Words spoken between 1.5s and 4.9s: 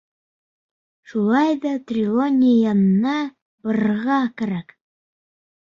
ҙа Трелони янына барырға кәрәк.